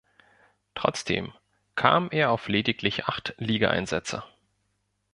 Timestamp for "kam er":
1.75-2.31